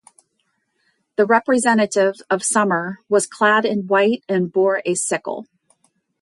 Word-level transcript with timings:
The 1.15 1.27
representative 1.27 2.21
of 2.27 2.41
Summer 2.43 3.01
was 3.07 3.27
clad 3.27 3.65
in 3.65 3.85
white 3.85 4.23
and 4.27 4.51
bore 4.51 4.81
a 4.83 4.95
sickle. 4.95 5.45